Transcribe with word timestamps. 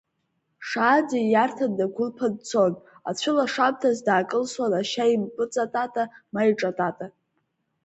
Шаанӡа 0.67 1.17
ииарҭа 1.21 1.65
днагәылԥан 1.71 2.33
дцон, 2.37 2.73
ацәылашамҭаз 3.09 3.97
даакылсуан 4.05 4.73
ашьа 4.81 5.05
импыҵатата, 5.15 6.03
ма 6.33 6.41
иҿатата. 6.49 7.07